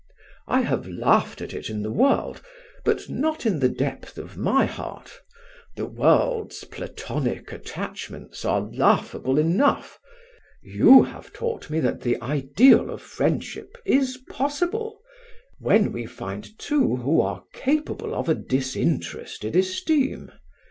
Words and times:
"I 0.47 0.61
have 0.61 0.87
laughed 0.87 1.41
at 1.41 1.53
it 1.53 1.69
in 1.69 1.83
the 1.83 1.91
world, 1.91 2.41
but 2.83 3.07
not 3.07 3.45
in 3.45 3.59
the 3.59 3.69
depth 3.69 4.17
of 4.17 4.35
my 4.35 4.65
heart. 4.65 5.21
The 5.75 5.85
world's 5.85 6.63
platonic 6.63 7.51
attachments 7.51 8.43
are 8.43 8.61
laughable 8.61 9.37
enough. 9.37 9.99
You 10.63 11.03
have 11.03 11.31
taught 11.33 11.69
me 11.69 11.79
that 11.81 12.01
the 12.01 12.19
ideal 12.19 12.89
of 12.89 12.99
friendship 12.99 13.77
is 13.85 14.17
possible 14.27 15.01
when 15.59 15.91
we 15.91 16.07
find 16.07 16.57
two 16.57 16.95
who 16.95 17.21
are 17.21 17.43
capable 17.53 18.15
of 18.15 18.27
a 18.27 18.33
disinterested 18.33 19.55
esteem. 19.55 20.31